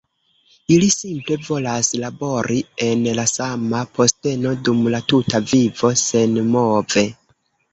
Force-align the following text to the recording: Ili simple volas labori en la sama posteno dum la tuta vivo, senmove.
Ili 0.75 0.85
simple 0.93 1.35
volas 1.49 1.89
labori 2.03 2.57
en 2.85 3.05
la 3.19 3.27
sama 3.33 3.83
posteno 3.99 4.55
dum 4.69 4.81
la 4.97 5.05
tuta 5.15 5.43
vivo, 5.53 5.93
senmove. 6.07 7.07